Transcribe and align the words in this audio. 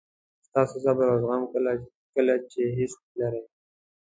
ستاسو 0.47 0.75
صبر 0.85 1.05
او 1.11 1.17
زغم 1.23 1.43
کله 2.15 2.33
چې 2.51 2.61
هیڅ 2.77 2.93
نه 3.17 3.17
لرئ. 3.19 3.43